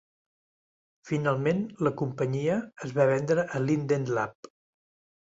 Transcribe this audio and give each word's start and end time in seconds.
Finalment, 1.09 1.59
la 1.87 1.91
companyia 2.01 2.55
es 2.87 2.93
va 2.95 3.05
vendre 3.11 3.43
a 3.43 3.61
Linden 3.67 4.09
Lab. 4.19 4.49